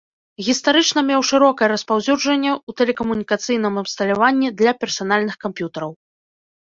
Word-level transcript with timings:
Гістарычна 0.45 1.01
меў 1.09 1.21
шырокае 1.31 1.67
распаўсюджанне 1.73 2.51
ў 2.53 2.71
тэлекамунікацыйным 2.81 3.73
абсталяванні 3.85 4.51
для 4.63 4.71
персанальных 4.85 5.35
камп'ютараў. 5.47 5.91